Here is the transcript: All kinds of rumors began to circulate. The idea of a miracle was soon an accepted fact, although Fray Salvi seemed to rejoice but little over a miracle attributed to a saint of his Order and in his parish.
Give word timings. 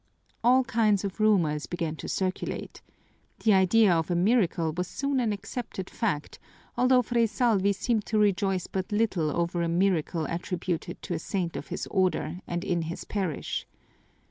All 0.43 0.63
kinds 0.63 1.03
of 1.03 1.19
rumors 1.19 1.67
began 1.67 1.95
to 1.97 2.07
circulate. 2.09 2.81
The 3.43 3.53
idea 3.53 3.93
of 3.93 4.09
a 4.09 4.15
miracle 4.15 4.73
was 4.73 4.87
soon 4.87 5.19
an 5.19 5.31
accepted 5.31 5.91
fact, 5.91 6.39
although 6.75 7.03
Fray 7.03 7.27
Salvi 7.27 7.71
seemed 7.71 8.07
to 8.07 8.17
rejoice 8.17 8.65
but 8.65 8.91
little 8.91 9.29
over 9.29 9.61
a 9.61 9.67
miracle 9.69 10.25
attributed 10.25 10.99
to 11.03 11.13
a 11.13 11.19
saint 11.19 11.55
of 11.55 11.67
his 11.67 11.85
Order 11.91 12.39
and 12.47 12.63
in 12.63 12.81
his 12.81 13.03
parish. 13.03 13.67